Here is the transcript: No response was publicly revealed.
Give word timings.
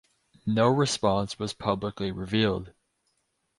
No 0.47 0.67
response 0.69 1.37
was 1.37 1.53
publicly 1.53 2.11
revealed. 2.11 2.73